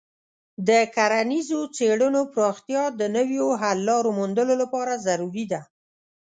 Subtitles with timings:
[0.67, 5.61] د کرنیزو څیړنو پراختیا د نویو حل لارو موندلو لپاره ضروري ده.